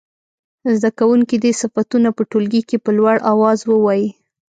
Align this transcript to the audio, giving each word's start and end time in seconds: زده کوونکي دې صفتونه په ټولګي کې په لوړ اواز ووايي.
زده 0.79 0.89
کوونکي 0.99 1.35
دې 1.43 1.51
صفتونه 1.61 2.09
په 2.17 2.21
ټولګي 2.29 2.61
کې 2.69 2.77
په 2.85 2.89
لوړ 2.97 3.15
اواز 3.31 3.59
ووايي. 3.65 4.09